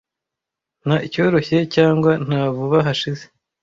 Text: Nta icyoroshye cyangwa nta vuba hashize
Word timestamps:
Nta 0.85 0.95
icyoroshye 1.07 1.57
cyangwa 1.75 2.11
nta 2.25 2.41
vuba 2.55 2.77
hashize 2.87 3.23